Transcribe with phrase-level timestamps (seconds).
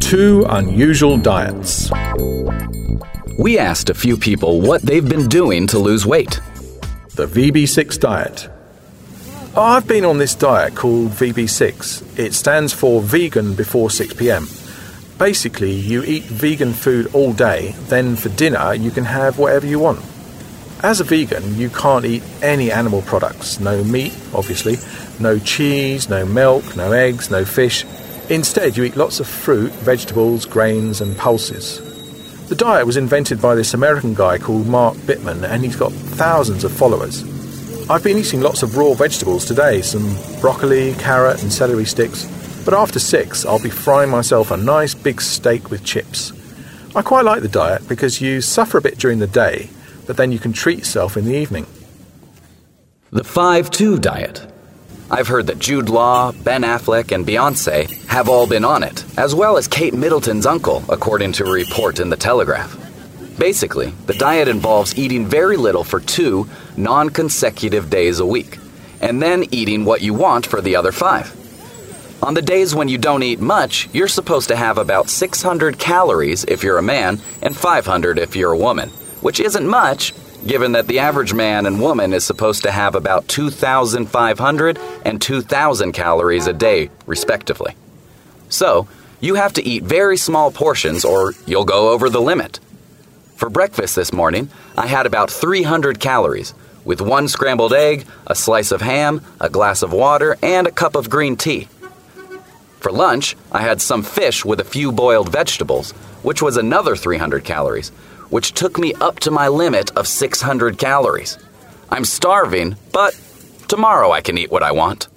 [0.00, 1.90] Two unusual diets.
[3.38, 6.40] We asked a few people what they've been doing to lose weight.
[7.14, 8.48] The VB6 diet.
[9.56, 12.18] Oh, I've been on this diet called VB6.
[12.18, 14.46] It stands for vegan before 6 pm.
[15.18, 19.78] Basically, you eat vegan food all day, then for dinner, you can have whatever you
[19.78, 20.00] want.
[20.82, 23.60] As a vegan, you can't eat any animal products.
[23.60, 24.76] No meat, obviously,
[25.20, 27.84] no cheese, no milk, no eggs, no fish.
[28.30, 31.86] Instead, you eat lots of fruit, vegetables, grains, and pulses.
[32.48, 36.64] The diet was invented by this American guy called Mark Bittman, and he's got thousands
[36.64, 37.24] of followers.
[37.90, 42.24] I've been eating lots of raw vegetables today some broccoli, carrot, and celery sticks.
[42.64, 46.32] But after six, I'll be frying myself a nice big steak with chips.
[46.96, 49.68] I quite like the diet because you suffer a bit during the day,
[50.10, 51.64] but then you can treat yourself in the evening.
[53.12, 54.44] The 5 2 diet.
[55.08, 59.36] I've heard that Jude Law, Ben Affleck, and Beyonce have all been on it, as
[59.36, 62.76] well as Kate Middleton's uncle, according to a report in The Telegraph.
[63.38, 68.58] Basically, the diet involves eating very little for two non consecutive days a week,
[69.00, 71.30] and then eating what you want for the other five.
[72.20, 76.42] On the days when you don't eat much, you're supposed to have about 600 calories
[76.46, 80.12] if you're a man and 500 if you're a woman which isn't much,
[80.46, 85.92] given that the average man and woman is supposed to have about 2,500 and 2,000
[85.92, 87.74] calories a day, respectively.
[88.48, 88.88] So,
[89.20, 92.58] you have to eat very small portions or you'll go over the limit.
[93.36, 98.72] For breakfast this morning, I had about 300 calories, with one scrambled egg, a slice
[98.72, 101.68] of ham, a glass of water, and a cup of green tea.
[102.80, 105.92] For lunch, I had some fish with a few boiled vegetables,
[106.22, 107.90] which was another 300 calories,
[108.30, 111.36] which took me up to my limit of 600 calories.
[111.90, 113.14] I'm starving, but
[113.68, 115.08] tomorrow I can eat what I want.